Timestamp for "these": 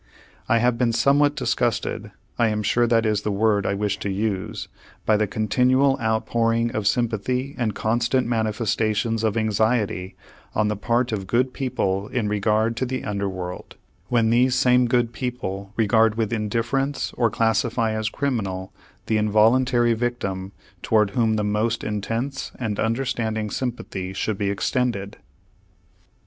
14.31-14.55